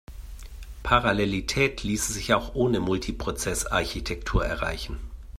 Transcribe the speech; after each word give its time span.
Parallelität 0.81 1.83
ließe 1.83 2.11
sich 2.13 2.33
auch 2.33 2.55
ohne 2.55 2.79
Multiprozess-Architektur 2.79 4.43
erreichen. 4.43 4.97